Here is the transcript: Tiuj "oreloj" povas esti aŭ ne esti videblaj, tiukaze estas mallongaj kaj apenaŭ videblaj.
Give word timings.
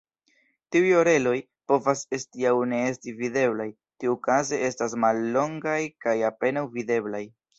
Tiuj 0.75 0.87
"oreloj" 0.99 1.33
povas 1.71 2.01
esti 2.19 2.47
aŭ 2.53 2.53
ne 2.71 2.79
esti 2.93 3.13
videblaj, 3.19 3.69
tiukaze 4.03 4.61
estas 4.71 4.97
mallongaj 5.05 5.79
kaj 6.07 6.17
apenaŭ 6.33 6.67
videblaj. 6.79 7.25